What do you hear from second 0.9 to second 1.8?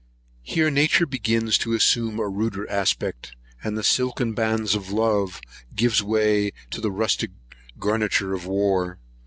begins to